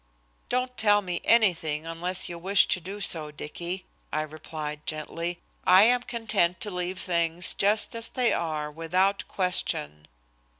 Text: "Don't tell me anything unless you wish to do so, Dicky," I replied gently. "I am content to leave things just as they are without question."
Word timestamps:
"Don't 0.49 0.77
tell 0.77 1.03
me 1.03 1.21
anything 1.23 1.85
unless 1.85 2.27
you 2.27 2.39
wish 2.39 2.67
to 2.69 2.81
do 2.81 2.99
so, 3.01 3.29
Dicky," 3.29 3.85
I 4.11 4.23
replied 4.23 4.87
gently. 4.87 5.41
"I 5.63 5.83
am 5.83 6.01
content 6.01 6.59
to 6.61 6.71
leave 6.71 6.97
things 6.97 7.53
just 7.53 7.93
as 7.95 8.09
they 8.09 8.33
are 8.33 8.71
without 8.71 9.23
question." 9.27 10.07